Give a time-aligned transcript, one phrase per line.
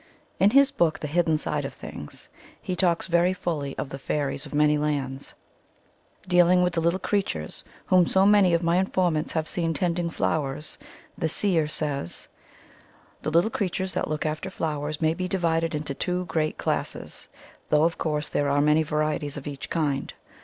[0.39, 2.27] In his book The Hidden Side of Things
[2.59, 5.35] he talks very fully of the fairies of many lands.
[6.27, 10.79] Dealing with the little creatures whom so many of my informants have seen tending flowers,
[11.19, 12.27] the seer says:
[13.21, 15.27] ''The little creatures that look after 186 THE THEOSOPHIC VIEW OF FAIRIES flowers may be
[15.27, 17.27] divided into two great classes,
[17.69, 20.11] though of course there are many varieties of each kind.